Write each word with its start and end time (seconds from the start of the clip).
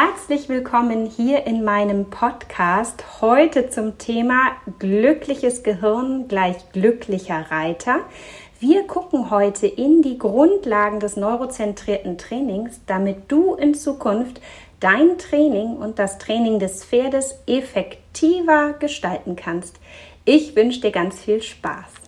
Herzlich 0.00 0.48
willkommen 0.48 1.06
hier 1.06 1.44
in 1.44 1.64
meinem 1.64 2.08
Podcast. 2.08 3.20
Heute 3.20 3.68
zum 3.68 3.98
Thema 3.98 4.52
glückliches 4.78 5.64
Gehirn 5.64 6.28
gleich 6.28 6.70
glücklicher 6.70 7.50
Reiter. 7.50 8.02
Wir 8.60 8.86
gucken 8.86 9.32
heute 9.32 9.66
in 9.66 10.02
die 10.02 10.16
Grundlagen 10.16 11.00
des 11.00 11.16
neurozentrierten 11.16 12.16
Trainings, 12.16 12.80
damit 12.86 13.22
du 13.26 13.54
in 13.54 13.74
Zukunft 13.74 14.40
dein 14.78 15.18
Training 15.18 15.78
und 15.78 15.98
das 15.98 16.18
Training 16.18 16.60
des 16.60 16.84
Pferdes 16.84 17.34
effektiver 17.48 18.74
gestalten 18.74 19.34
kannst. 19.34 19.80
Ich 20.24 20.54
wünsche 20.54 20.80
dir 20.80 20.92
ganz 20.92 21.18
viel 21.18 21.42
Spaß. 21.42 22.07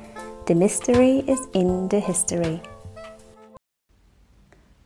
The 0.47 0.55
mystery 0.55 1.23
is 1.27 1.39
in 1.53 1.87
the 1.91 1.99
history. 1.99 2.59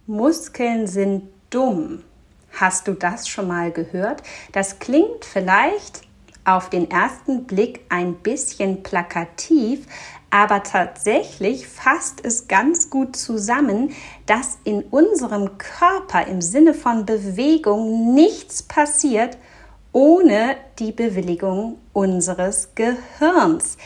Muskeln 0.06 0.86
sind 0.86 1.30
dumm. 1.50 2.04
Hast 2.52 2.88
du 2.88 2.94
das 2.94 3.30
schon 3.30 3.48
mal 3.48 3.72
gehört? 3.72 4.22
Das 4.52 4.80
klingt 4.80 5.24
vielleicht 5.24 6.02
auf 6.44 6.70
den 6.70 6.92
ersten 6.92 7.46
Blick 7.46 7.86
ein 7.88 8.16
bisschen 8.16 8.84
plakativ, 8.84 9.88
aber 10.30 10.62
tatsächlich 10.62 11.68
fasst 11.68 12.24
es 12.24 12.50
ganz 12.50 12.90
gut 12.90 13.16
zusammen, 13.16 13.94
dass 14.26 14.60
in 14.66 14.84
unserem 14.84 15.58
Körper 15.58 16.28
im 16.28 16.42
Sinne 16.42 16.74
von 16.74 17.06
Bewegung 17.06 18.14
nichts 18.14 18.62
passiert 18.62 19.38
ohne 19.96 20.58
die 20.78 20.92
Bewilligung 20.92 21.78
unseres 21.94 22.76
Gehirns. 22.76 23.78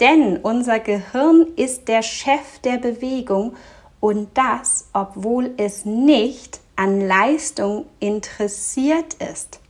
Denn 0.00 0.38
unser 0.38 0.78
Gehirn 0.78 1.46
ist 1.56 1.88
der 1.88 2.02
Chef 2.02 2.58
der 2.62 2.78
Bewegung 2.78 3.56
und 4.00 4.28
das, 4.34 4.88
obwohl 4.92 5.52
es 5.56 5.84
nicht 5.84 6.60
an 6.76 7.00
Leistung 7.00 7.86
interessiert 7.98 9.14
ist. 9.14 9.60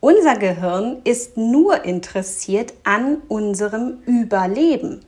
Unser 0.00 0.36
Gehirn 0.36 1.00
ist 1.04 1.36
nur 1.36 1.84
interessiert 1.84 2.74
an 2.82 3.22
unserem 3.28 4.02
Überleben. 4.04 5.00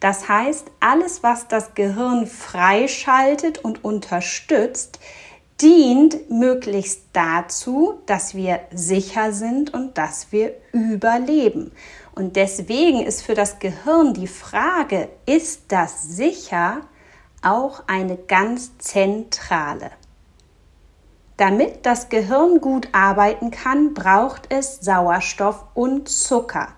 Das 0.00 0.28
heißt, 0.28 0.66
alles, 0.80 1.22
was 1.22 1.46
das 1.46 1.74
Gehirn 1.74 2.26
freischaltet 2.26 3.58
und 3.58 3.84
unterstützt, 3.84 4.98
dient 5.60 6.30
möglichst 6.30 7.02
dazu, 7.12 8.00
dass 8.06 8.34
wir 8.34 8.60
sicher 8.72 9.32
sind 9.32 9.74
und 9.74 9.98
dass 9.98 10.32
wir 10.32 10.54
überleben. 10.72 11.72
Und 12.14 12.36
deswegen 12.36 13.02
ist 13.02 13.22
für 13.22 13.34
das 13.34 13.58
Gehirn 13.58 14.14
die 14.14 14.26
Frage, 14.26 15.08
ist 15.26 15.64
das 15.68 16.02
sicher, 16.02 16.82
auch 17.42 17.84
eine 17.86 18.16
ganz 18.16 18.76
zentrale. 18.78 19.90
Damit 21.36 21.86
das 21.86 22.10
Gehirn 22.10 22.60
gut 22.60 22.88
arbeiten 22.92 23.50
kann, 23.50 23.94
braucht 23.94 24.52
es 24.52 24.80
Sauerstoff 24.80 25.64
und 25.72 26.08
Zucker. 26.08 26.68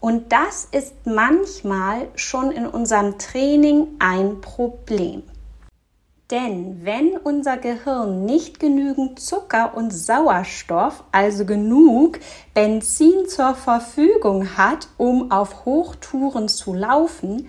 Und 0.00 0.32
das 0.32 0.66
ist 0.70 0.94
manchmal 1.04 2.08
schon 2.14 2.50
in 2.52 2.66
unserem 2.66 3.18
Training 3.18 3.88
ein 3.98 4.40
Problem. 4.40 5.24
Denn 6.30 6.84
wenn 6.84 7.16
unser 7.16 7.56
Gehirn 7.56 8.26
nicht 8.26 8.60
genügend 8.60 9.18
Zucker 9.18 9.72
und 9.74 9.92
Sauerstoff, 9.92 11.02
also 11.10 11.46
genug 11.46 12.20
Benzin 12.52 13.26
zur 13.26 13.54
Verfügung 13.54 14.58
hat, 14.58 14.88
um 14.98 15.30
auf 15.30 15.64
Hochtouren 15.64 16.48
zu 16.48 16.74
laufen, 16.74 17.48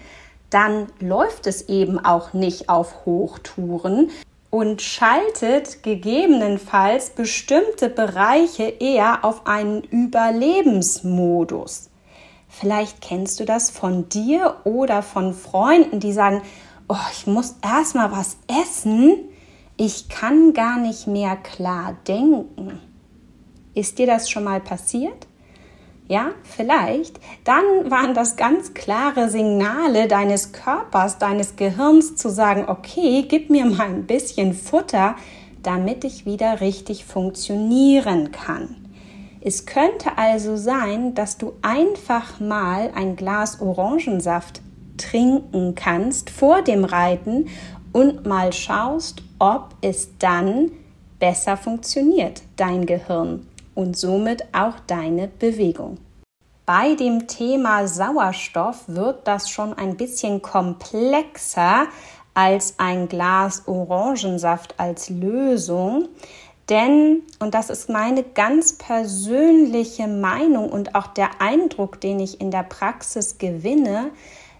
dann 0.49 0.87
läuft 1.01 1.45
es 1.45 1.67
eben 1.67 1.99
auch 1.99 2.31
nicht 2.31 2.69
auf 2.69 3.05
Hochtouren 3.05 4.11
und 4.49 4.81
schaltet 4.81 5.83
gegebenenfalls 5.83 7.09
bestimmte 7.09 7.89
Bereiche 7.89 8.63
eher 8.63 9.25
auf 9.25 9.45
einen 9.45 9.83
Überlebensmodus. 9.83 11.89
Vielleicht 12.47 13.01
kennst 13.01 13.41
du 13.41 13.45
das 13.45 13.69
von 13.69 14.07
dir 14.09 14.55
oder 14.63 15.03
von 15.03 15.33
Freunden, 15.33 15.99
die 15.99 16.13
sagen, 16.13 16.41
oh, 16.89 16.95
ich 17.13 17.27
muss 17.27 17.55
erstmal 17.63 18.11
was 18.11 18.37
essen, 18.47 19.15
ich 19.77 20.09
kann 20.09 20.53
gar 20.53 20.77
nicht 20.77 21.07
mehr 21.07 21.37
klar 21.37 21.95
denken. 22.05 22.81
Ist 23.73 23.97
dir 23.97 24.07
das 24.07 24.29
schon 24.29 24.43
mal 24.43 24.59
passiert? 24.59 25.27
Ja, 26.09 26.31
vielleicht. 26.43 27.19
Dann 27.43 27.63
waren 27.89 28.15
das 28.15 28.35
ganz 28.35 28.73
klare 28.73 29.29
Signale 29.29 30.07
deines 30.07 30.51
Körpers, 30.51 31.19
deines 31.19 31.55
Gehirns 31.55 32.15
zu 32.15 32.29
sagen, 32.29 32.65
okay, 32.67 33.25
gib 33.29 33.51
mir 33.51 33.65
mal 33.65 33.87
ein 33.87 34.07
bisschen 34.07 34.53
Futter, 34.53 35.15
damit 35.61 36.03
ich 36.03 36.25
wieder 36.25 36.61
richtig 36.61 37.05
funktionieren 37.05 38.31
kann. 38.31 38.75
Es 39.41 39.67
könnte 39.67 40.17
also 40.17 40.57
sein, 40.57 41.13
dass 41.13 41.37
du 41.37 41.53
einfach 41.61 42.39
mal 42.39 42.89
ein 42.95 43.15
Glas 43.15 43.61
Orangensaft 43.61 44.61
trinken 44.99 45.73
kannst 45.73 46.29
vor 46.29 46.61
dem 46.61 46.85
Reiten 46.85 47.47
und 47.91 48.25
mal 48.25 48.53
schaust, 48.53 49.23
ob 49.39 49.75
es 49.81 50.17
dann 50.19 50.71
besser 51.19 51.57
funktioniert, 51.57 52.41
dein 52.55 52.85
Gehirn 52.85 53.47
und 53.75 53.97
somit 53.97 54.43
auch 54.53 54.79
deine 54.87 55.27
Bewegung. 55.27 55.97
Bei 56.65 56.93
dem 56.93 57.27
Thema 57.27 57.87
Sauerstoff 57.87 58.83
wird 58.87 59.27
das 59.27 59.49
schon 59.49 59.73
ein 59.73 59.97
bisschen 59.97 60.41
komplexer 60.41 61.87
als 62.35 62.75
ein 62.77 63.07
Glas 63.07 63.63
Orangensaft 63.67 64.75
als 64.77 65.09
Lösung. 65.09 66.09
Denn, 66.69 67.23
und 67.39 67.55
das 67.55 67.71
ist 67.71 67.89
meine 67.89 68.21
ganz 68.23 68.77
persönliche 68.77 70.07
Meinung 70.07 70.69
und 70.69 70.93
auch 70.93 71.07
der 71.07 71.41
Eindruck, 71.41 71.99
den 71.99 72.19
ich 72.19 72.39
in 72.39 72.51
der 72.51 72.63
Praxis 72.63 73.39
gewinne, 73.39 74.11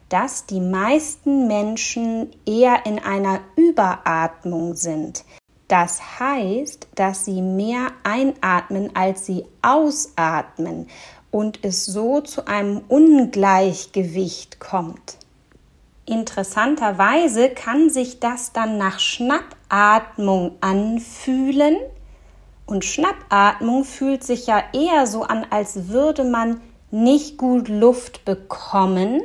dass 0.10 0.46
die 0.48 0.60
meisten 0.60 1.48
Menschen 1.48 2.32
eher 2.46 2.86
in 2.86 3.00
einer 3.00 3.40
Überatmung 3.56 4.76
sind. 4.76 5.24
Das 5.68 6.20
heißt, 6.20 6.88
dass 6.96 7.26
sie 7.26 7.44
mehr 7.44 7.92
einatmen, 8.04 8.96
als 8.96 9.28
sie 9.28 9.46
ausatmen 9.62 10.88
und 11.30 11.64
es 11.64 11.86
so 11.86 12.22
zu 12.22 12.48
einem 12.48 12.82
Ungleichgewicht 12.88 14.60
kommt. 14.60 15.18
Interessanterweise 16.08 17.50
kann 17.52 17.92
sich 17.92 18.20
das 18.20 18.52
dann 18.52 18.80
nach 18.80 19.00
Schnappatmung 19.00 20.54
anfühlen 20.60 21.78
und 22.66 22.84
Schnappatmung 22.84 23.84
fühlt 23.84 24.24
sich 24.24 24.48
ja 24.48 24.64
eher 24.74 25.06
so 25.06 25.22
an, 25.22 25.46
als 25.52 25.90
würde 25.90 26.24
man 26.24 26.62
nicht 26.90 27.38
gut 27.38 27.68
Luft 27.68 28.26
bekommen 28.26 29.22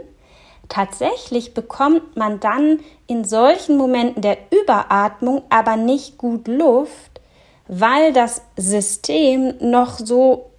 Tatsächlich 0.68 1.54
bekommt 1.54 2.16
man 2.16 2.40
dann 2.40 2.80
in 3.06 3.24
solchen 3.24 3.76
Momenten 3.76 4.22
der 4.22 4.38
Überatmung 4.50 5.42
aber 5.50 5.76
nicht 5.76 6.18
gut 6.18 6.48
Luft, 6.48 7.20
weil 7.68 8.12
das 8.12 8.42
System 8.56 9.54
noch 9.60 9.98
so 9.98 10.50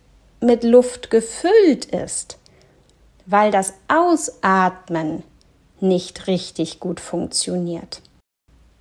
mit 0.41 0.63
Luft 0.63 1.09
gefüllt 1.09 1.85
ist, 1.85 2.37
weil 3.25 3.51
das 3.51 3.73
Ausatmen 3.87 5.23
nicht 5.79 6.27
richtig 6.27 6.79
gut 6.79 6.99
funktioniert. 6.99 8.01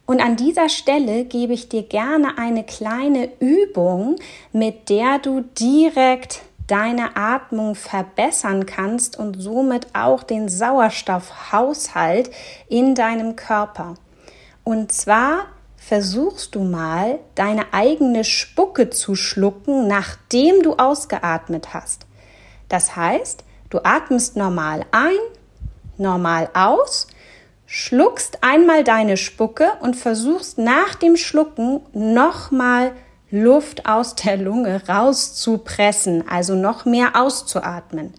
Und 0.06 0.20
an 0.20 0.36
dieser 0.36 0.68
Stelle 0.68 1.24
gebe 1.24 1.54
ich 1.54 1.70
dir 1.70 1.82
gerne 1.82 2.36
eine 2.36 2.64
kleine 2.64 3.30
Übung, 3.40 4.16
mit 4.52 4.90
der 4.90 5.18
du 5.18 5.40
direkt 5.58 6.42
deine 6.66 7.16
Atmung 7.16 7.74
verbessern 7.74 8.66
kannst 8.66 9.18
und 9.18 9.40
somit 9.40 9.88
auch 9.92 10.22
den 10.22 10.48
Sauerstoffhaushalt 10.48 12.30
in 12.68 12.94
deinem 12.94 13.36
Körper. 13.36 13.94
Und 14.64 14.92
zwar 14.92 15.46
versuchst 15.76 16.54
du 16.54 16.62
mal, 16.62 17.18
deine 17.34 17.74
eigene 17.74 18.24
Spucke 18.24 18.88
zu 18.88 19.14
schlucken, 19.14 19.86
nachdem 19.86 20.62
du 20.62 20.76
ausgeatmet 20.76 21.74
hast. 21.74 22.06
Das 22.70 22.96
heißt, 22.96 23.44
du 23.68 23.84
atmest 23.84 24.36
normal 24.36 24.86
ein, 24.92 25.18
normal 25.98 26.48
aus, 26.54 27.08
schluckst 27.66 28.42
einmal 28.42 28.84
deine 28.84 29.18
Spucke 29.18 29.72
und 29.80 29.96
versuchst 29.96 30.56
nach 30.56 30.94
dem 30.94 31.16
Schlucken 31.16 31.82
nochmal 31.92 32.92
Luft 33.34 33.86
aus 33.86 34.14
der 34.14 34.36
Lunge 34.36 34.80
rauszupressen, 34.88 36.28
also 36.28 36.54
noch 36.54 36.84
mehr 36.84 37.16
auszuatmen. 37.16 38.14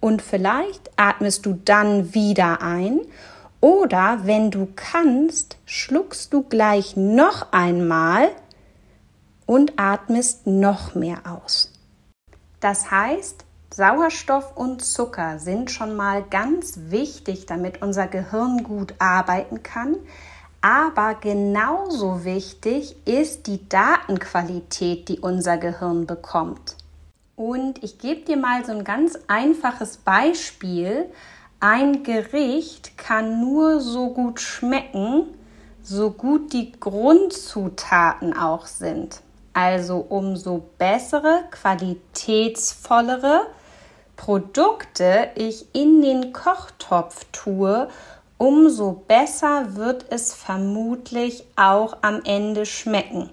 Und 0.00 0.20
vielleicht 0.20 0.90
atmest 0.96 1.46
du 1.46 1.54
dann 1.64 2.12
wieder 2.12 2.60
ein 2.60 3.00
oder 3.62 4.20
wenn 4.24 4.50
du 4.50 4.68
kannst, 4.76 5.56
schluckst 5.64 6.34
du 6.34 6.42
gleich 6.42 6.94
noch 6.94 7.52
einmal 7.52 8.28
und 9.46 9.78
atmest 9.78 10.46
noch 10.46 10.94
mehr 10.94 11.20
aus. 11.24 11.72
Das 12.60 12.90
heißt, 12.90 13.46
Sauerstoff 13.74 14.58
und 14.58 14.84
Zucker 14.84 15.38
sind 15.38 15.70
schon 15.70 15.96
mal 15.96 16.22
ganz 16.22 16.78
wichtig, 16.90 17.46
damit 17.46 17.80
unser 17.80 18.08
Gehirn 18.08 18.62
gut 18.62 18.94
arbeiten 18.98 19.62
kann. 19.62 19.96
Aber 20.64 21.14
genauso 21.16 22.24
wichtig 22.24 22.96
ist 23.06 23.48
die 23.48 23.68
Datenqualität, 23.68 25.10
die 25.10 25.20
unser 25.20 25.58
Gehirn 25.58 26.06
bekommt. 26.06 26.76
Und 27.36 27.84
ich 27.84 27.98
gebe 27.98 28.22
dir 28.22 28.38
mal 28.38 28.64
so 28.64 28.72
ein 28.72 28.82
ganz 28.82 29.18
einfaches 29.26 29.98
Beispiel. 29.98 31.04
Ein 31.60 32.02
Gericht 32.02 32.96
kann 32.96 33.42
nur 33.42 33.82
so 33.82 34.14
gut 34.14 34.40
schmecken, 34.40 35.26
so 35.82 36.10
gut 36.10 36.54
die 36.54 36.72
Grundzutaten 36.72 38.34
auch 38.34 38.64
sind. 38.64 39.20
Also 39.52 39.98
umso 40.08 40.64
bessere, 40.78 41.44
qualitätsvollere 41.50 43.48
Produkte 44.16 45.30
ich 45.34 45.74
in 45.74 46.00
den 46.00 46.32
Kochtopf 46.32 47.26
tue, 47.32 47.88
umso 48.38 48.92
besser 48.92 49.76
wird 49.76 50.06
es 50.10 50.34
vermutlich 50.34 51.44
auch 51.56 51.98
am 52.02 52.22
Ende 52.24 52.66
schmecken. 52.66 53.30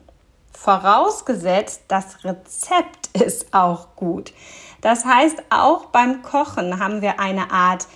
Vorausgesetzt, 0.54 1.84
das 1.88 2.24
Rezept 2.24 3.08
ist 3.14 3.54
auch 3.54 3.96
gut. 3.96 4.34
Das 4.82 5.06
heißt, 5.06 5.44
auch 5.50 5.86
beim 5.86 6.24
Kochen 6.24 6.80
haben 6.80 7.02
wir 7.02 7.20
eine 7.20 7.52
Art 7.52 7.88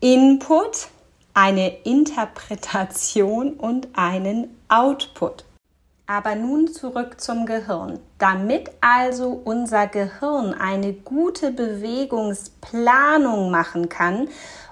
Input, 0.00 0.88
eine 1.34 1.68
Interpretation 1.82 3.54
und 3.54 3.88
einen 3.94 4.56
Output. 4.68 5.44
Aber 6.10 6.36
nun 6.36 6.72
zurück 6.72 7.20
zum 7.20 7.44
Gehirn. 7.44 7.98
Damit 8.16 8.70
also 8.80 9.42
unser 9.44 9.88
Gehirn 9.88 10.54
eine 10.54 10.94
gute 10.94 11.50
Bewegungsplanung 11.50 13.50
machen 13.50 13.90
kann 13.90 14.28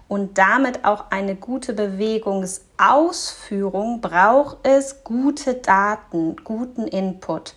und 0.08 0.38
damit 0.38 0.86
auch 0.86 1.10
eine 1.10 1.36
gute 1.36 1.74
Bewegungsausführung, 1.74 4.00
braucht 4.00 4.66
es 4.66 5.04
gute 5.04 5.56
Daten, 5.56 6.36
guten 6.42 6.86
Input. 6.86 7.52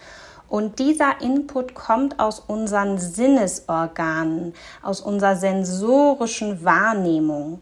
Und 0.50 0.80
dieser 0.80 1.22
Input 1.22 1.74
kommt 1.74 2.20
aus 2.20 2.42
unseren 2.42 2.98
Sinnesorganen, 2.98 4.56
aus 4.82 5.00
unserer 5.00 5.38
sensorischen 5.38 6.66
Wahrnehmung. 6.66 7.60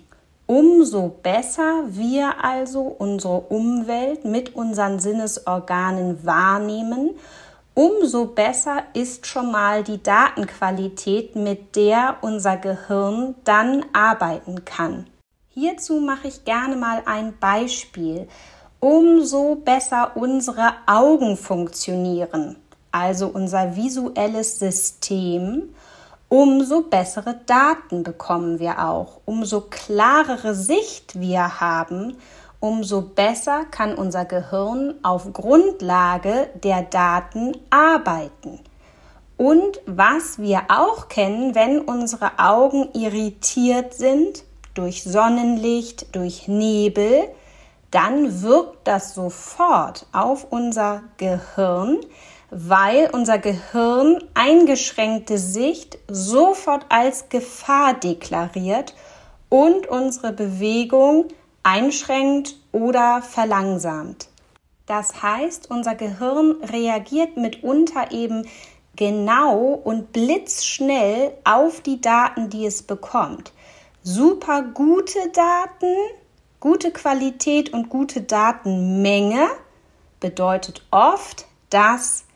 Umso 0.48 1.10
besser 1.10 1.84
wir 1.88 2.42
also 2.42 2.80
unsere 2.82 3.42
Umwelt 3.42 4.24
mit 4.24 4.56
unseren 4.56 4.98
Sinnesorganen 4.98 6.26
wahrnehmen, 6.26 7.12
umso 7.74 8.28
besser 8.28 8.84
ist 8.94 9.28
schon 9.28 9.52
mal 9.52 9.84
die 9.84 10.02
Datenqualität, 10.02 11.36
mit 11.36 11.76
der 11.76 12.16
unser 12.22 12.56
Gehirn 12.56 13.36
dann 13.44 13.84
arbeiten 13.92 14.64
kann. 14.64 15.08
Hierzu 15.50 16.00
mache 16.00 16.30
ich 16.30 16.46
gerne 16.46 16.78
mal 16.78 17.02
ein 17.06 17.34
Beispiel. 17.40 18.30
Umso 18.80 19.56
besser 19.56 20.12
unsere 20.16 20.76
Augen 20.86 21.36
funktionieren, 21.36 22.56
also 22.92 23.28
unser 23.28 23.76
visuelles 23.76 24.60
System, 24.60 25.76
umso 26.30 26.82
bessere 26.82 27.40
Daten 27.46 28.04
bekommen 28.04 28.60
wir 28.60 28.86
auch, 28.86 29.22
umso 29.26 29.62
klarere 29.62 30.56
Sicht 30.56 31.20
wir 31.20 31.60
haben, 31.60 32.18
umso 32.60 33.02
besser 33.02 33.66
kann 33.66 33.96
unser 33.96 34.26
Gehirn 34.26 34.96
auf 35.04 35.32
Grundlage 35.32 36.50
der 36.64 36.82
Daten 36.84 37.56
arbeiten. 37.70 38.60
Und 39.38 39.80
was 39.86 40.40
wir 40.40 40.64
auch 40.70 41.10
kennen, 41.10 41.54
wenn 41.54 41.80
unsere 41.80 42.40
Augen 42.40 42.90
irritiert 42.94 43.94
sind 43.94 44.44
durch 44.74 45.04
Sonnenlicht, 45.04 46.16
durch 46.16 46.48
Nebel, 46.48 47.30
dann 47.92 48.42
wirkt 48.42 48.88
das 48.88 49.14
sofort 49.14 50.08
auf 50.12 50.48
unser 50.50 51.04
Gehirn, 51.18 52.00
weil 52.50 53.10
unser 53.12 53.40
Gehirn 53.40 54.24
eingeschränkte 54.34 55.38
Sicht 55.38 55.98
sofort 56.08 56.86
als 56.90 57.30
Gefahr 57.30 57.94
deklariert 57.94 58.96
und 59.50 59.88
unsere 59.88 60.32
Bewegung 60.32 61.26
einschränkt 61.64 62.56
oder 62.72 63.22
verlangsamt. 63.22 64.30
Das 64.86 65.22
heißt, 65.22 65.70
unser 65.70 65.96
Gehirn 65.96 66.64
reagiert 66.64 67.36
mitunter 67.36 68.12
eben 68.12 68.48
genau 68.96 69.82
und 69.84 70.14
blitzschnell 70.14 71.34
auf 71.44 71.82
die 71.82 72.00
Daten, 72.00 72.50
die 72.50 72.66
es 72.66 72.84
bekommt. 72.84 73.52
Super 74.02 74.62
gute 74.62 75.20
Daten, 75.34 75.94
gute 76.62 76.92
Qualität 76.92 77.74
und 77.74 77.90
gute 77.90 78.22
Datenmenge 78.22 79.48
bedeutet 80.22 80.86
oft, 80.92 81.46
dass 81.70 82.27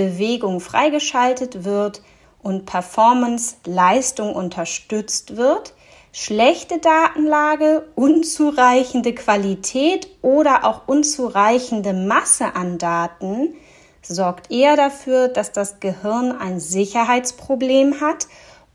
Bewegung 0.00 0.60
freigeschaltet 0.60 1.64
wird 1.64 2.00
und 2.42 2.64
Performance, 2.64 3.56
Leistung 3.66 4.34
unterstützt 4.34 5.36
wird, 5.36 5.74
schlechte 6.10 6.78
Datenlage, 6.78 7.86
unzureichende 7.96 9.14
Qualität 9.14 10.08
oder 10.22 10.64
auch 10.64 10.88
unzureichende 10.88 11.92
Masse 11.92 12.54
an 12.56 12.78
Daten 12.78 13.54
sorgt 14.02 14.50
eher 14.50 14.76
dafür, 14.76 15.28
dass 15.28 15.52
das 15.52 15.80
Gehirn 15.80 16.32
ein 16.32 16.58
Sicherheitsproblem 16.58 18.00
hat 18.00 18.26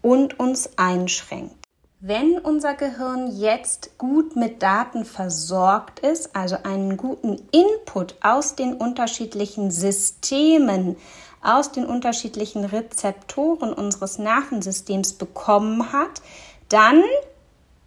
und 0.03 0.39
uns 0.39 0.77
einschränkt. 0.77 1.64
Wenn 2.07 2.37
unser 2.37 2.75
Gehirn 2.75 3.35
jetzt 3.35 3.97
gut 3.97 4.35
mit 4.35 4.61
Daten 4.61 5.05
versorgt 5.05 6.01
ist, 6.01 6.35
also 6.35 6.55
einen 6.61 6.97
guten 6.97 7.41
Input 7.51 8.13
aus 8.21 8.53
den 8.53 8.75
unterschiedlichen 8.75 9.71
Systemen, 9.71 10.97
aus 11.41 11.71
den 11.71 11.83
unterschiedlichen 11.83 12.63
Rezeptoren 12.63 13.73
unseres 13.73 14.19
Nervensystems 14.19 15.13
bekommen 15.13 15.91
hat, 15.91 16.21
dann 16.69 17.01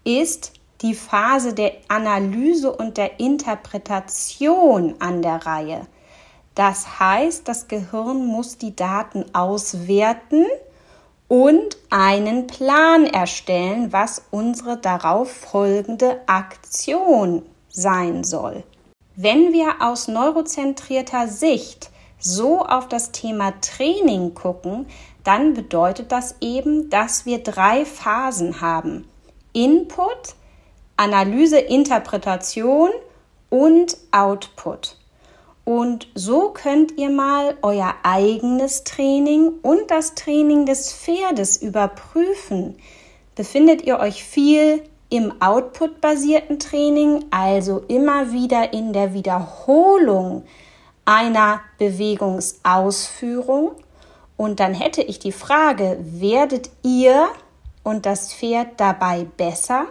ist 0.02 0.50
die 0.80 0.94
Phase 0.94 1.54
der 1.54 1.74
Analyse 1.86 2.72
und 2.72 2.96
der 2.96 3.20
Interpretation 3.20 4.96
an 4.98 5.22
der 5.22 5.46
Reihe. 5.46 5.86
Das 6.56 6.98
heißt, 6.98 7.46
das 7.46 7.68
Gehirn 7.68 8.26
muss 8.26 8.58
die 8.58 8.74
Daten 8.74 9.32
auswerten 9.32 10.44
und 11.28 11.76
einen 11.90 12.46
Plan 12.46 13.06
erstellen, 13.06 13.92
was 13.92 14.24
unsere 14.30 14.78
darauf 14.78 15.30
folgende 15.30 16.20
Aktion 16.26 17.42
sein 17.68 18.24
soll. 18.24 18.64
Wenn 19.14 19.52
wir 19.52 19.76
aus 19.80 20.08
neurozentrierter 20.08 21.28
Sicht 21.28 21.90
so 22.18 22.64
auf 22.64 22.88
das 22.88 23.12
Thema 23.12 23.52
Training 23.60 24.34
gucken, 24.34 24.86
dann 25.24 25.54
bedeutet 25.54 26.10
das 26.12 26.36
eben, 26.40 26.88
dass 26.88 27.26
wir 27.26 27.42
drei 27.42 27.84
Phasen 27.84 28.60
haben. 28.60 29.08
Input, 29.52 30.34
Analyse, 30.96 31.58
Interpretation 31.58 32.90
und 33.50 33.96
Output. 34.10 34.97
Und 35.68 36.08
so 36.14 36.48
könnt 36.48 36.96
ihr 36.96 37.10
mal 37.10 37.58
euer 37.60 37.94
eigenes 38.02 38.84
Training 38.84 39.52
und 39.60 39.90
das 39.90 40.14
Training 40.14 40.64
des 40.64 40.94
Pferdes 40.94 41.60
überprüfen. 41.60 42.78
Befindet 43.34 43.82
ihr 43.82 43.98
euch 43.98 44.24
viel 44.24 44.82
im 45.10 45.42
Output-basierten 45.42 46.58
Training, 46.58 47.26
also 47.30 47.84
immer 47.86 48.32
wieder 48.32 48.72
in 48.72 48.94
der 48.94 49.12
Wiederholung 49.12 50.44
einer 51.04 51.60
Bewegungsausführung? 51.76 53.72
Und 54.38 54.60
dann 54.60 54.72
hätte 54.72 55.02
ich 55.02 55.18
die 55.18 55.32
Frage, 55.32 55.98
werdet 56.00 56.70
ihr 56.82 57.28
und 57.82 58.06
das 58.06 58.32
Pferd 58.32 58.80
dabei 58.80 59.26
besser? 59.36 59.84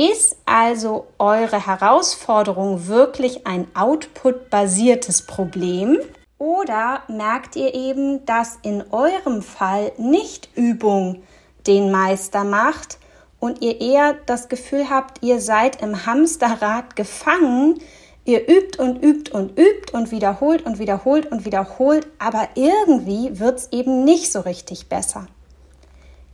Ist 0.00 0.38
also 0.46 1.08
eure 1.18 1.66
Herausforderung 1.66 2.86
wirklich 2.86 3.46
ein 3.46 3.66
output-basiertes 3.74 5.26
Problem? 5.26 5.98
Oder 6.38 7.02
merkt 7.08 7.54
ihr 7.54 7.74
eben, 7.74 8.24
dass 8.24 8.58
in 8.62 8.82
eurem 8.92 9.42
Fall 9.42 9.92
nicht 9.98 10.48
Übung 10.56 11.22
den 11.66 11.90
Meister 11.90 12.44
macht 12.44 12.98
und 13.40 13.60
ihr 13.60 13.78
eher 13.82 14.14
das 14.24 14.48
Gefühl 14.48 14.88
habt, 14.88 15.22
ihr 15.22 15.38
seid 15.38 15.82
im 15.82 16.06
Hamsterrad 16.06 16.96
gefangen, 16.96 17.78
ihr 18.24 18.48
übt 18.48 18.82
und 18.82 19.04
übt 19.04 19.32
und 19.32 19.58
übt 19.58 19.92
und 19.92 20.10
wiederholt 20.10 20.64
und 20.64 20.78
wiederholt 20.78 21.30
und 21.30 21.44
wiederholt, 21.44 22.06
aber 22.18 22.48
irgendwie 22.54 23.38
wird 23.38 23.58
es 23.58 23.68
eben 23.70 24.04
nicht 24.04 24.32
so 24.32 24.40
richtig 24.40 24.88
besser. 24.88 25.26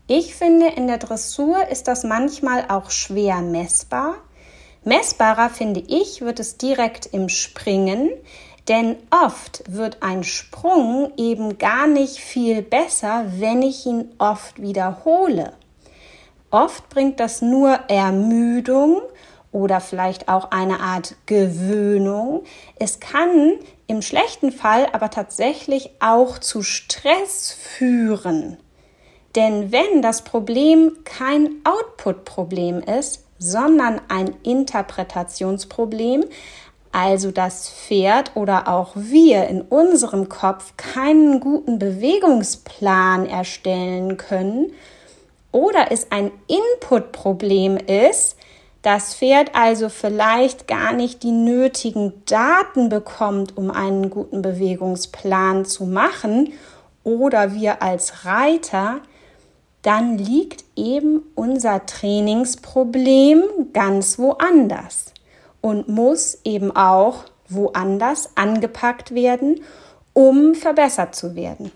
Ich 0.09 0.37
finde, 0.37 0.69
in 0.69 0.87
der 0.87 0.99
Dressur 0.99 1.67
ist 1.67 1.89
das 1.89 2.05
manchmal 2.05 2.67
auch 2.69 2.91
schwer 2.91 3.41
messbar. 3.43 4.15
Messbarer 4.85 5.51
finde 5.51 5.81
ich, 5.81 6.21
wird 6.21 6.39
es 6.39 6.59
direkt 6.59 7.07
im 7.07 7.29
Springen, 7.29 8.11
denn 8.69 8.97
oft 9.11 9.65
wird 9.67 10.05
ein 10.05 10.23
Sprung 10.23 11.13
eben 11.17 11.59
gar 11.59 11.89
nicht 11.89 12.19
viel 12.19 12.63
besser, 12.63 13.25
wenn 13.39 13.63
ich 13.63 13.85
ihn 13.85 14.15
oft 14.19 14.63
wiederhole. 14.63 15.55
Oft 16.53 16.89
bringt 16.89 17.19
das 17.19 17.43
nur 17.43 17.71
Ermüdung 17.89 19.03
oder 19.51 19.81
vielleicht 19.81 20.29
auch 20.29 20.53
eine 20.53 20.79
Art 20.79 21.17
Gewöhnung. 21.27 22.45
Es 22.79 23.01
kann 23.01 23.55
im 23.89 24.03
schlechten 24.03 24.53
Fall 24.53 24.87
aber 24.93 25.11
tatsächlich 25.11 25.91
auch 25.99 26.39
zu 26.39 26.63
Stress 26.63 27.51
führen. 27.51 28.59
Denn 29.37 29.71
wenn 29.71 30.02
das 30.02 30.23
Problem 30.23 30.97
kein 31.05 31.57
Output-Problem 31.64 32.81
ist, 32.81 33.25
sondern 33.38 34.00
ein 34.09 34.35
Interpretationsproblem, 34.43 36.25
also 36.90 37.31
das 37.31 37.69
Pferd 37.69 38.35
oder 38.35 38.69
auch 38.69 38.93
wir 38.95 39.47
in 39.49 39.61
unserem 39.61 40.31
Kopf 40.31 40.73
keinen 40.78 41.40
guten 41.40 41.78
Bewegungsplan 41.78 43.26
erstellen 43.26 44.16
können 44.16 44.73
oder 45.52 45.88
es 45.90 46.11
ein 46.11 46.31
Input-Problem 46.47 47.76
ist, 47.76 48.37
das 48.81 49.14
Pferd 49.14 49.50
also 49.55 49.90
vielleicht 49.90 50.66
gar 50.69 50.93
nicht 50.93 51.23
die 51.23 51.33
nötigen 51.33 52.23
Daten 52.25 52.88
bekommt, 52.88 53.57
um 53.59 53.71
einen 53.71 54.09
guten 54.09 54.40
Bewegungsplan 54.40 55.66
zu 55.66 55.85
machen, 55.85 56.52
oder 57.02 57.55
wir 57.55 57.83
als 57.83 58.25
Reiter, 58.25 59.00
dann 59.87 60.19
liegt 60.19 60.64
eben 60.75 61.23
unser 61.37 61.87
Trainingsproblem 61.87 63.45
ganz 63.73 64.19
woanders 64.19 65.12
und 65.61 65.88
muss 65.88 66.40
eben 66.43 66.75
auch 66.75 67.23
woanders 67.49 68.31
angepackt 68.35 69.14
werden, 69.14 69.61
um 70.12 70.57
verbessert 70.57 71.14
zu 71.14 71.37
werden. 71.37 71.71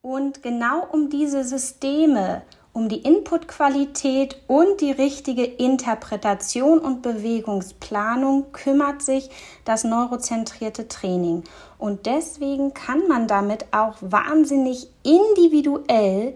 Und 0.00 0.42
genau 0.42 0.86
um 0.92 1.10
diese 1.10 1.44
Systeme, 1.44 2.40
um 2.72 2.88
die 2.88 3.02
Inputqualität 3.02 4.40
und 4.46 4.80
die 4.80 4.92
richtige 4.92 5.44
Interpretation 5.44 6.78
und 6.78 7.02
Bewegungsplanung 7.02 8.52
kümmert 8.52 9.02
sich 9.02 9.28
das 9.66 9.84
neurozentrierte 9.84 10.88
Training. 10.88 11.44
Und 11.76 12.06
deswegen 12.06 12.72
kann 12.72 13.06
man 13.08 13.26
damit 13.28 13.66
auch 13.72 13.96
wahnsinnig 14.00 14.88
individuell 15.02 16.34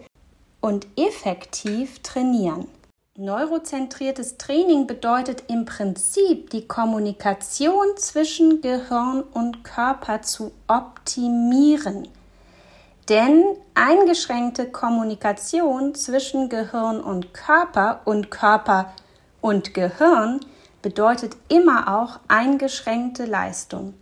und 0.66 0.88
effektiv 0.96 2.00
trainieren. 2.02 2.66
Neurozentriertes 3.16 4.36
Training 4.36 4.88
bedeutet 4.88 5.44
im 5.46 5.64
Prinzip 5.64 6.50
die 6.50 6.66
Kommunikation 6.66 7.96
zwischen 7.96 8.62
Gehirn 8.62 9.22
und 9.22 9.62
Körper 9.62 10.22
zu 10.22 10.50
optimieren. 10.66 12.08
Denn 13.08 13.44
eingeschränkte 13.74 14.68
Kommunikation 14.68 15.94
zwischen 15.94 16.48
Gehirn 16.48 17.00
und 17.00 17.32
Körper 17.32 18.00
und 18.04 18.32
Körper 18.32 18.92
und 19.40 19.72
Gehirn 19.72 20.40
bedeutet 20.82 21.36
immer 21.48 21.96
auch 21.96 22.18
eingeschränkte 22.26 23.24
Leistung. 23.24 23.94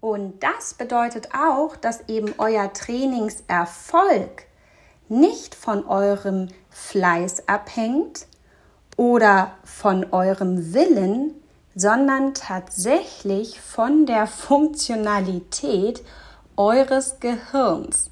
Und 0.00 0.42
das 0.42 0.72
bedeutet 0.72 1.28
auch, 1.34 1.76
dass 1.76 2.08
eben 2.08 2.32
euer 2.38 2.72
Trainingserfolg 2.72 4.46
nicht 5.08 5.54
von 5.54 5.86
eurem 5.86 6.48
Fleiß 6.70 7.48
abhängt, 7.48 8.26
oder 8.96 9.52
von 9.64 10.12
eurem 10.12 10.72
Willen, 10.72 11.34
sondern 11.74 12.32
tatsächlich 12.34 13.60
von 13.60 14.06
der 14.06 14.26
Funktionalität 14.26 16.02
eures 16.56 17.20
Gehirns. 17.20 18.10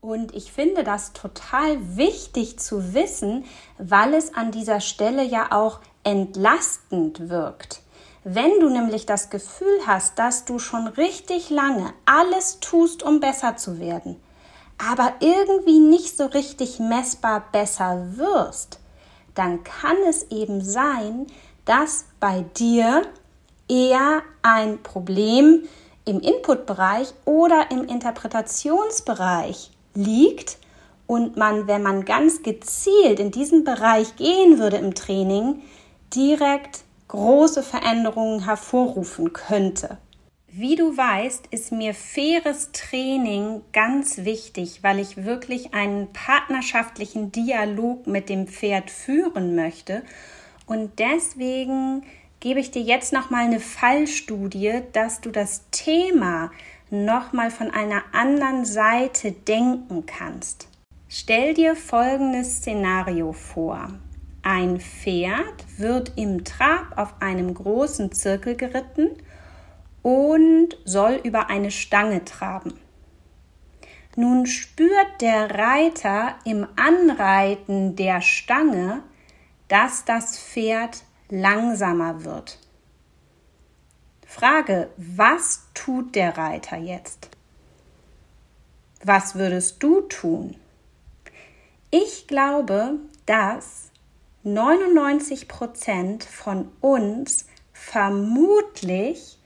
Und 0.00 0.34
ich 0.34 0.50
finde 0.50 0.82
das 0.82 1.12
total 1.12 1.96
wichtig 1.96 2.58
zu 2.58 2.94
wissen, 2.94 3.44
weil 3.78 4.14
es 4.14 4.34
an 4.34 4.50
dieser 4.50 4.80
Stelle 4.80 5.22
ja 5.22 5.52
auch 5.52 5.78
entlastend 6.02 7.28
wirkt. 7.28 7.82
Wenn 8.24 8.58
du 8.60 8.68
nämlich 8.68 9.06
das 9.06 9.30
Gefühl 9.30 9.78
hast, 9.86 10.18
dass 10.18 10.44
du 10.44 10.58
schon 10.58 10.88
richtig 10.88 11.50
lange 11.50 11.92
alles 12.06 12.58
tust, 12.60 13.02
um 13.02 13.20
besser 13.20 13.56
zu 13.56 13.78
werden, 13.78 14.16
aber 14.88 15.14
irgendwie 15.20 15.78
nicht 15.78 16.16
so 16.16 16.26
richtig 16.26 16.78
messbar 16.78 17.44
besser 17.52 18.16
wirst, 18.16 18.80
dann 19.34 19.62
kann 19.62 19.96
es 20.08 20.30
eben 20.30 20.62
sein, 20.62 21.26
dass 21.64 22.06
bei 22.18 22.44
dir 22.56 23.02
eher 23.68 24.22
ein 24.42 24.82
Problem 24.82 25.64
im 26.04 26.20
Inputbereich 26.20 27.12
oder 27.24 27.70
im 27.70 27.84
Interpretationsbereich 27.84 29.70
liegt 29.94 30.58
und 31.06 31.36
man, 31.36 31.66
wenn 31.66 31.82
man 31.82 32.04
ganz 32.04 32.42
gezielt 32.42 33.20
in 33.20 33.30
diesen 33.30 33.64
Bereich 33.64 34.16
gehen 34.16 34.58
würde 34.58 34.78
im 34.78 34.94
Training, 34.94 35.62
direkt 36.14 36.82
große 37.08 37.62
Veränderungen 37.62 38.44
hervorrufen 38.44 39.32
könnte. 39.32 39.98
Wie 40.52 40.74
du 40.74 40.96
weißt, 40.96 41.46
ist 41.52 41.70
mir 41.70 41.94
faires 41.94 42.72
Training 42.72 43.62
ganz 43.72 44.24
wichtig, 44.24 44.82
weil 44.82 44.98
ich 44.98 45.24
wirklich 45.24 45.74
einen 45.74 46.12
partnerschaftlichen 46.12 47.30
Dialog 47.30 48.08
mit 48.08 48.28
dem 48.28 48.48
Pferd 48.48 48.90
führen 48.90 49.54
möchte. 49.54 50.02
Und 50.66 50.98
deswegen 50.98 52.02
gebe 52.40 52.58
ich 52.58 52.72
dir 52.72 52.82
jetzt 52.82 53.12
nochmal 53.12 53.44
eine 53.44 53.60
Fallstudie, 53.60 54.80
dass 54.92 55.20
du 55.20 55.30
das 55.30 55.66
Thema 55.70 56.50
nochmal 56.90 57.52
von 57.52 57.70
einer 57.70 58.02
anderen 58.10 58.64
Seite 58.64 59.30
denken 59.30 60.04
kannst. 60.04 60.66
Stell 61.08 61.54
dir 61.54 61.76
folgendes 61.76 62.56
Szenario 62.56 63.32
vor. 63.32 63.88
Ein 64.42 64.80
Pferd 64.80 65.64
wird 65.76 66.14
im 66.16 66.42
Trab 66.42 66.98
auf 66.98 67.14
einem 67.20 67.54
großen 67.54 68.10
Zirkel 68.10 68.56
geritten 68.56 69.10
und 70.02 70.76
soll 70.84 71.20
über 71.24 71.48
eine 71.50 71.70
Stange 71.70 72.24
traben. 72.24 72.78
Nun 74.16 74.46
spürt 74.46 75.20
der 75.20 75.50
Reiter 75.54 76.34
im 76.44 76.66
Anreiten 76.76 77.96
der 77.96 78.20
Stange, 78.20 79.02
dass 79.68 80.04
das 80.04 80.38
Pferd 80.38 81.04
langsamer 81.28 82.24
wird. 82.24 82.58
Frage, 84.26 84.90
was 84.96 85.66
tut 85.74 86.14
der 86.14 86.36
Reiter 86.36 86.76
jetzt? 86.76 87.30
Was 89.02 89.34
würdest 89.34 89.82
du 89.82 90.02
tun? 90.02 90.56
Ich 91.90 92.28
glaube, 92.28 93.00
dass 93.26 93.90
99 94.44 95.48
Prozent 95.48 96.24
von 96.24 96.70
uns 96.80 97.46
vermutlich 97.72 99.39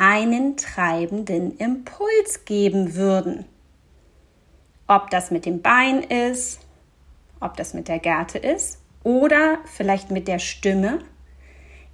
einen 0.00 0.56
treibenden 0.56 1.58
Impuls 1.58 2.46
geben 2.46 2.94
würden. 2.94 3.44
Ob 4.86 5.10
das 5.10 5.30
mit 5.30 5.44
dem 5.44 5.60
Bein 5.60 6.02
ist, 6.02 6.60
ob 7.38 7.54
das 7.58 7.74
mit 7.74 7.86
der 7.88 7.98
Gerte 7.98 8.38
ist 8.38 8.80
oder 9.04 9.58
vielleicht 9.66 10.10
mit 10.10 10.26
der 10.26 10.38
Stimme. 10.38 11.00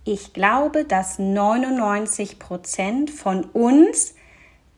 Ich 0.05 0.33
glaube, 0.33 0.85
dass 0.85 1.19
99 1.19 2.39
Prozent 2.39 3.11
von 3.11 3.43
uns 3.43 4.15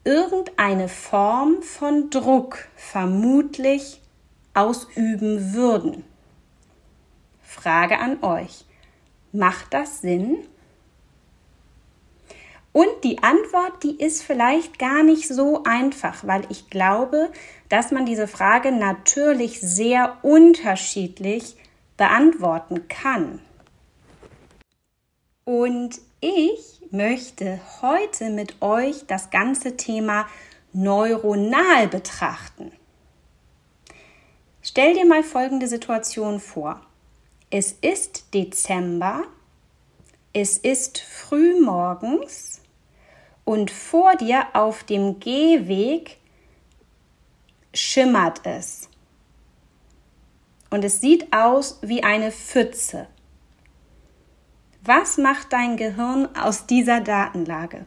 irgendeine 0.04 0.88
Form 0.88 1.60
von 1.60 2.08
Druck 2.08 2.66
vermutlich 2.76 4.00
ausüben 4.54 5.52
würden. 5.52 6.02
Frage 7.42 7.98
an 7.98 8.22
euch. 8.22 8.64
Macht 9.32 9.74
das 9.74 10.00
Sinn? 10.00 10.38
Und 12.72 12.88
die 13.02 13.22
Antwort, 13.22 13.82
die 13.82 13.96
ist 13.96 14.22
vielleicht 14.22 14.78
gar 14.78 15.02
nicht 15.02 15.26
so 15.26 15.62
einfach, 15.64 16.26
weil 16.26 16.42
ich 16.50 16.70
glaube, 16.70 17.30
dass 17.68 17.90
man 17.90 18.06
diese 18.06 18.28
Frage 18.28 18.72
natürlich 18.72 19.60
sehr 19.60 20.18
unterschiedlich 20.22 21.56
beantworten 21.96 22.88
kann. 22.88 23.40
Und 25.44 26.00
ich 26.20 26.82
möchte 26.90 27.60
heute 27.80 28.30
mit 28.30 28.60
euch 28.60 29.06
das 29.06 29.30
ganze 29.30 29.76
Thema 29.76 30.26
neuronal 30.72 31.88
betrachten. 31.88 32.72
Stell 34.62 34.94
dir 34.94 35.06
mal 35.06 35.22
folgende 35.22 35.66
Situation 35.66 36.40
vor. 36.40 36.80
Es 37.50 37.72
ist 37.72 38.34
Dezember, 38.34 39.22
es 40.40 40.56
ist 40.56 40.98
frühmorgens 40.98 42.60
und 43.44 43.70
vor 43.70 44.14
dir 44.16 44.46
auf 44.52 44.84
dem 44.84 45.18
Gehweg 45.20 46.18
schimmert 47.74 48.42
es. 48.44 48.88
Und 50.70 50.84
es 50.84 51.00
sieht 51.00 51.32
aus 51.32 51.78
wie 51.82 52.04
eine 52.04 52.30
Pfütze. 52.30 53.08
Was 54.82 55.18
macht 55.18 55.52
dein 55.52 55.76
Gehirn 55.76 56.28
aus 56.36 56.66
dieser 56.66 57.00
Datenlage? 57.00 57.86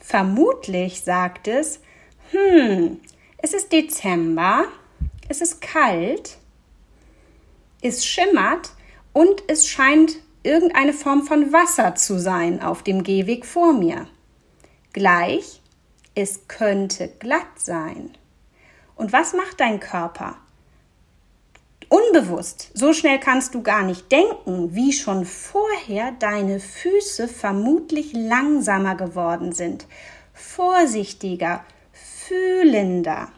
Vermutlich 0.00 1.02
sagt 1.02 1.46
es, 1.46 1.80
hm, 2.30 3.00
es 3.38 3.52
ist 3.52 3.72
Dezember, 3.72 4.64
es 5.28 5.40
ist 5.40 5.60
kalt, 5.60 6.38
es 7.82 8.06
schimmert 8.06 8.70
und 9.12 9.42
es 9.46 9.68
scheint 9.68 10.16
irgendeine 10.42 10.92
Form 10.92 11.22
von 11.22 11.52
Wasser 11.52 11.94
zu 11.94 12.18
sein 12.18 12.62
auf 12.62 12.82
dem 12.82 13.02
Gehweg 13.02 13.44
vor 13.44 13.72
mir. 13.72 14.06
Gleich, 14.92 15.60
es 16.14 16.48
könnte 16.48 17.08
glatt 17.18 17.58
sein. 17.58 18.10
Und 18.96 19.12
was 19.12 19.32
macht 19.32 19.60
dein 19.60 19.80
Körper? 19.80 20.36
Unbewusst, 21.88 22.70
so 22.74 22.92
schnell 22.92 23.18
kannst 23.18 23.54
du 23.54 23.62
gar 23.62 23.82
nicht 23.82 24.12
denken, 24.12 24.74
wie 24.74 24.92
schon 24.92 25.24
vorher 25.24 26.12
deine 26.12 26.60
Füße 26.60 27.26
vermutlich 27.26 28.12
langsamer 28.12 28.94
geworden 28.94 29.52
sind, 29.52 29.86
vorsichtiger, 30.32 31.64
fühlender. 31.92 33.28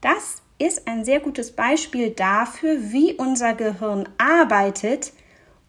Das 0.00 0.42
ist 0.58 0.88
ein 0.88 1.04
sehr 1.04 1.20
gutes 1.20 1.52
Beispiel 1.52 2.10
dafür, 2.10 2.78
wie 2.92 3.12
unser 3.12 3.52
Gehirn 3.52 4.08
arbeitet, 4.16 5.12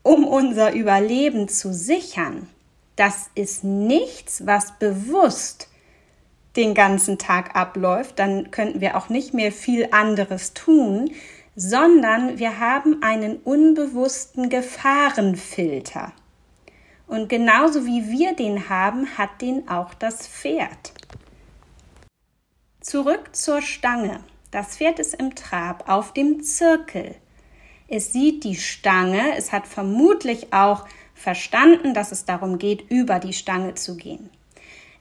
um 0.03 0.25
unser 0.25 0.73
Überleben 0.73 1.47
zu 1.47 1.73
sichern. 1.73 2.47
Das 2.95 3.29
ist 3.35 3.63
nichts, 3.63 4.45
was 4.45 4.77
bewusst 4.77 5.69
den 6.55 6.73
ganzen 6.73 7.17
Tag 7.17 7.55
abläuft, 7.55 8.19
dann 8.19 8.51
könnten 8.51 8.81
wir 8.81 8.97
auch 8.97 9.09
nicht 9.09 9.33
mehr 9.33 9.51
viel 9.51 9.87
anderes 9.91 10.53
tun, 10.53 11.11
sondern 11.55 12.39
wir 12.39 12.59
haben 12.59 13.03
einen 13.03 13.37
unbewussten 13.37 14.49
Gefahrenfilter. 14.49 16.11
Und 17.07 17.27
genauso 17.27 17.85
wie 17.85 18.09
wir 18.09 18.33
den 18.33 18.69
haben, 18.69 19.17
hat 19.17 19.41
den 19.41 19.67
auch 19.67 19.93
das 19.93 20.27
Pferd. 20.27 20.93
Zurück 22.81 23.35
zur 23.35 23.61
Stange. 23.61 24.19
Das 24.51 24.77
Pferd 24.77 24.99
ist 24.99 25.13
im 25.15 25.35
Trab 25.35 25.89
auf 25.89 26.13
dem 26.13 26.43
Zirkel. 26.43 27.15
Es 27.91 28.13
sieht 28.13 28.43
die 28.43 28.55
Stange, 28.55 29.35
es 29.35 29.51
hat 29.51 29.67
vermutlich 29.67 30.53
auch 30.53 30.85
verstanden, 31.15 31.95
dass 31.95 32.11
es 32.11 32.23
darum 32.23 32.59
geht, 32.59 32.89
über 32.91 33.17
die 33.17 33.33
Stange 33.33 33.73
zu 33.73 33.97
gehen. 33.97 34.29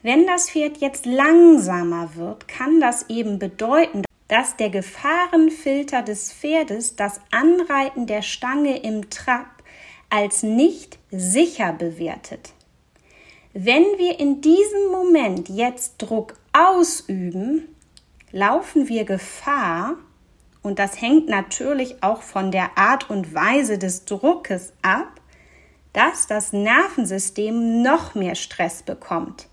Wenn 0.03 0.27
das 0.27 0.51
Pferd 0.51 0.79
jetzt 0.79 1.05
langsamer 1.05 2.15
wird, 2.15 2.49
kann 2.49 2.81
das 2.81 3.11
eben 3.11 3.39
bedeuten, 3.39 4.05
dass 4.29 4.57
der 4.57 4.71
Gefahrenfilter 4.71 6.03
des 6.03 6.33
Pferdes 6.33 6.97
das 6.97 7.21
Anreiten 7.31 8.07
der 8.07 8.23
Stange 8.23 8.79
im 8.79 9.11
Trab 9.11 9.63
als 10.09 10.43
nicht 10.43 10.99
sicher 11.11 11.75
bewertet. 11.75 12.53
Wenn 13.53 13.85
wir 13.99 14.19
in 14.19 14.41
diesem 14.41 14.91
Moment 14.91 15.51
jetzt 15.51 15.99
Druck 15.99 16.35
ausüben, 16.53 17.69
laufen 18.33 18.89
wir 18.89 19.05
Gefahr, 19.05 19.97
und 20.69 20.79
das 20.79 21.01
hängt 21.01 21.31
natürlich 21.31 22.03
auch 22.03 22.21
von 22.21 22.51
der 22.51 22.77
Art 22.77 23.09
und 23.09 23.33
Weise 23.33 23.79
des 23.79 24.05
Druckes 24.05 24.75
ab, 24.83 25.19
dass 25.95 26.27
das 26.27 26.53
Nervensystem 26.53 27.81
noch 27.81 28.15
mehr 28.15 28.35
Stress 28.35 28.83
bekommt. 28.83 29.49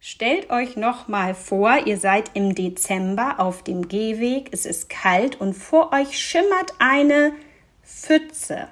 Stellt 0.00 0.50
euch 0.50 0.76
noch 0.76 1.06
mal 1.06 1.32
vor, 1.32 1.86
ihr 1.86 1.96
seid 1.96 2.32
im 2.34 2.56
Dezember 2.56 3.36
auf 3.38 3.62
dem 3.62 3.86
Gehweg, 3.86 4.48
es 4.50 4.66
ist 4.66 4.88
kalt 4.88 5.40
und 5.40 5.54
vor 5.54 5.92
euch 5.92 6.18
schimmert 6.18 6.74
eine 6.80 7.32
Pfütze. 7.84 8.66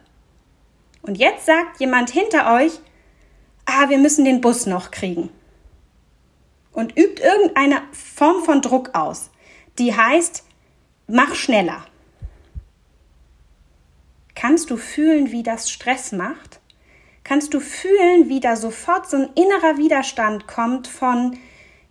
Und 1.03 1.19
jetzt 1.19 1.47
sagt 1.47 1.79
jemand 1.79 2.11
hinter 2.11 2.53
euch, 2.57 2.81
ah, 3.65 3.89
wir 3.91 3.99
müssen 3.99 4.25
den 4.25 4.41
Bus 4.41 4.67
noch 4.67 4.91
kriegen 4.91 5.31
und 6.73 6.99
übt 6.99 7.23
irgendeine 7.23 7.83
Form 7.93 8.43
von 8.43 8.61
Druck 8.61 8.91
aus, 8.95 9.31
die 9.79 9.97
heißt, 9.97 10.44
mach 11.07 11.35
schneller. 11.35 11.85
Kannst 14.35 14.71
du 14.71 14.77
fühlen, 14.77 15.31
wie 15.31 15.43
das 15.43 15.71
Stress 15.71 16.13
macht? 16.13 16.61
Kannst 17.23 17.55
du 17.55 17.61
fühlen, 17.61 18.29
wie 18.29 18.41
da 18.41 18.57
sofort 18.57 19.09
so 19.09 19.17
ein 19.17 19.31
innerer 19.35 19.79
Widerstand 19.79 20.47
kommt 20.47 20.87
von, 20.87 21.39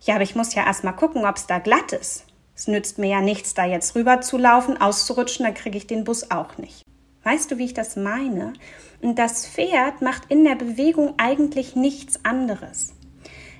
ja, 0.00 0.14
aber 0.14 0.22
ich 0.22 0.36
muss 0.36 0.54
ja 0.54 0.64
erstmal 0.64 0.94
gucken, 0.94 1.24
ob 1.24 1.36
es 1.36 1.46
da 1.46 1.58
glatt 1.58 1.92
ist. 1.92 2.26
Es 2.54 2.68
nützt 2.68 2.98
mir 2.98 3.08
ja 3.08 3.20
nichts, 3.20 3.54
da 3.54 3.64
jetzt 3.64 3.96
rüber 3.96 4.20
zu 4.20 4.38
laufen, 4.38 4.80
auszurutschen, 4.80 5.44
dann 5.44 5.54
kriege 5.54 5.76
ich 5.76 5.88
den 5.88 6.04
Bus 6.04 6.30
auch 6.30 6.56
nicht. 6.58 6.82
Weißt 7.24 7.50
du, 7.50 7.58
wie 7.58 7.64
ich 7.64 7.74
das 7.74 7.96
meine? 7.96 8.52
Und 9.00 9.18
das 9.18 9.46
Pferd 9.46 10.02
macht 10.02 10.30
in 10.30 10.44
der 10.44 10.54
Bewegung 10.54 11.14
eigentlich 11.16 11.74
nichts 11.74 12.24
anderes. 12.24 12.92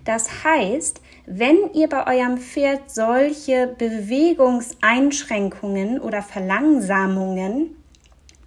Das 0.05 0.45
heißt, 0.45 1.01
wenn 1.27 1.73
ihr 1.73 1.89
bei 1.89 2.19
eurem 2.19 2.39
Pferd 2.39 2.91
solche 2.91 3.69
Bewegungseinschränkungen 3.79 6.01
oder 6.01 6.23
Verlangsamungen 6.23 7.77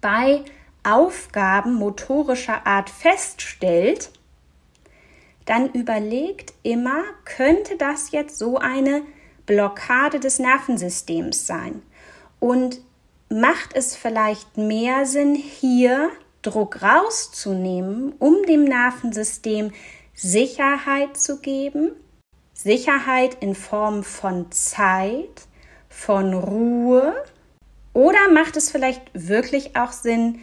bei 0.00 0.44
Aufgaben 0.84 1.74
motorischer 1.74 2.64
Art 2.66 2.88
feststellt, 2.88 4.10
dann 5.44 5.72
überlegt 5.72 6.54
immer, 6.62 7.02
könnte 7.24 7.76
das 7.76 8.12
jetzt 8.12 8.38
so 8.38 8.58
eine 8.58 9.02
Blockade 9.46 10.20
des 10.20 10.38
Nervensystems 10.38 11.46
sein? 11.46 11.82
Und 12.38 12.80
macht 13.28 13.74
es 13.74 13.96
vielleicht 13.96 14.56
mehr 14.56 15.04
Sinn, 15.04 15.34
hier 15.34 16.10
Druck 16.42 16.82
rauszunehmen, 16.82 18.12
um 18.18 18.44
dem 18.46 18.64
Nervensystem 18.64 19.72
Sicherheit 20.14 21.16
zu 21.16 21.40
geben, 21.40 21.90
Sicherheit 22.58 23.36
in 23.40 23.54
Form 23.54 24.02
von 24.02 24.50
Zeit, 24.50 25.46
von 25.88 26.34
Ruhe? 26.34 27.14
Oder 27.92 28.32
macht 28.32 28.56
es 28.56 28.68
vielleicht 28.68 29.02
wirklich 29.14 29.76
auch 29.76 29.92
Sinn, 29.92 30.40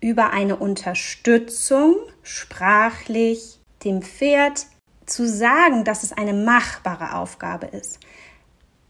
über 0.00 0.30
eine 0.30 0.56
Unterstützung 0.56 1.96
sprachlich 2.22 3.58
dem 3.82 4.02
Pferd 4.02 4.66
zu 5.06 5.28
sagen, 5.28 5.82
dass 5.82 6.04
es 6.04 6.12
eine 6.12 6.34
machbare 6.34 7.16
Aufgabe 7.16 7.66
ist 7.66 7.98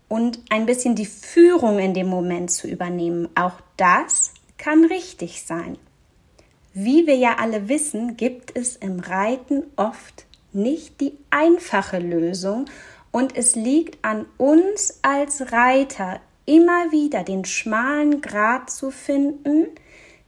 und 0.09 0.41
ein 0.51 0.67
bisschen 0.67 0.95
die 0.95 1.07
Führung 1.07 1.79
in 1.79 1.95
dem 1.95 2.09
Moment 2.09 2.51
zu 2.51 2.69
übernehmen. 2.69 3.31
Auch 3.37 3.61
das 3.79 4.33
kann 4.59 4.85
richtig 4.85 5.47
sein. 5.47 5.79
Wie 6.75 7.07
wir 7.07 7.17
ja 7.17 7.37
alle 7.39 7.71
wissen, 7.71 8.19
gibt 8.19 8.55
es 8.55 8.77
im 8.77 9.01
Reiten 9.01 9.63
oft 9.77 10.26
nicht 10.57 11.01
die 11.01 11.13
einfache 11.31 11.99
Lösung 11.99 12.65
und 13.13 13.37
es 13.37 13.55
liegt 13.55 14.05
an 14.05 14.27
uns 14.37 14.99
als 15.03 15.53
Reiter 15.53 16.21
immer 16.45 16.93
wieder 16.93 17.23
den 17.23 17.45
schmalen 17.45 18.21
Grat 18.21 18.71
zu 18.71 18.91
finden 18.91 19.69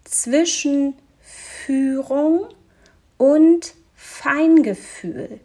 zwischen 0.05 0.95
Führung 1.21 2.49
und 3.17 3.75
Feingefühl, 3.95 5.41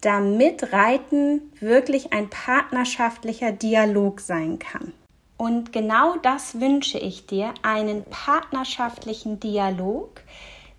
damit 0.00 0.72
Reiten 0.72 1.52
wirklich 1.60 2.12
ein 2.12 2.30
partnerschaftlicher 2.30 3.52
Dialog 3.52 4.20
sein 4.20 4.58
kann. 4.58 4.92
Und 5.36 5.72
genau 5.72 6.16
das 6.16 6.60
wünsche 6.60 6.98
ich 6.98 7.26
dir, 7.26 7.52
einen 7.62 8.04
partnerschaftlichen 8.04 9.40
Dialog 9.40 10.22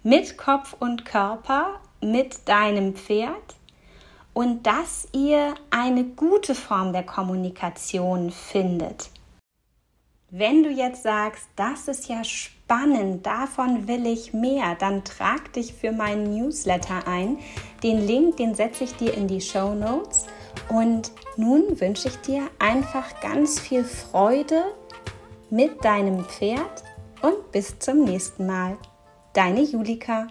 mit 0.04 0.38
Kopf 0.38 0.76
und 0.80 1.06
Körper 1.06 1.80
mit 2.12 2.48
deinem 2.48 2.96
Pferd 2.96 3.56
und 4.34 4.68
dass 4.68 5.08
ihr 5.14 5.56
eine 5.70 6.04
gute 6.04 6.56
Form 6.56 6.94
der 6.94 7.04
Kommunikation 7.04 8.32
findet. 8.32 9.10
Wenn 10.30 10.64
du 10.64 10.70
jetzt 10.70 11.04
sagst, 11.04 11.48
das 11.56 11.88
ist 11.88 12.10
ja 12.10 12.24
spannend, 12.24 13.26
davon 13.26 13.88
will 13.88 14.06
ich 14.06 14.34
mehr, 14.34 14.76
dann 14.76 15.04
trag 15.06 15.54
dich 15.54 15.74
für 15.74 15.92
meinen 15.92 16.36
Newsletter 16.36 17.08
ein. 17.08 17.38
Den 17.84 18.06
Link, 18.06 18.38
den 18.38 18.56
setze 18.56 18.84
ich 18.84 18.96
dir 18.96 19.14
in 19.14 19.28
die 19.28 19.40
Show 19.40 19.74
Notes. 19.74 20.26
Und 20.68 21.12
nun 21.38 21.80
wünsche 21.80 22.10
ich 22.10 22.18
dir 22.18 22.50
einfach 22.60 23.22
ganz 23.22 23.60
viel 23.60 23.84
Freude 23.84 24.64
mit 25.50 25.86
deinem 25.86 26.26
Pferd 26.26 26.84
und 27.22 27.52
bis 27.52 27.80
zum 27.80 28.04
nächsten 28.04 28.46
Mal. 28.46 28.78
Deine 29.34 29.62
Julika. 29.62 30.28